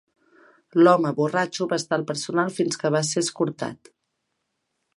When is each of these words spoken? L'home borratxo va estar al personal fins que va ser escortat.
L'home 0.85 1.11
borratxo 1.19 1.67
va 1.73 1.79
estar 1.81 1.99
al 1.99 2.07
personal 2.13 2.49
fins 2.55 2.81
que 2.85 2.91
va 2.97 3.03
ser 3.11 3.25
escortat. 3.27 3.93